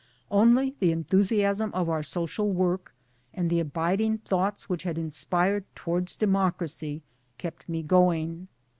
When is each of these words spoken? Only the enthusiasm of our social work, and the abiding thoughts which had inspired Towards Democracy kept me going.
Only 0.31 0.73
the 0.79 0.91
enthusiasm 0.91 1.69
of 1.75 1.87
our 1.87 2.01
social 2.01 2.51
work, 2.51 2.95
and 3.35 3.51
the 3.51 3.59
abiding 3.59 4.17
thoughts 4.17 4.67
which 4.67 4.81
had 4.81 4.97
inspired 4.97 5.63
Towards 5.75 6.15
Democracy 6.15 7.03
kept 7.37 7.69
me 7.69 7.83
going. 7.83 8.47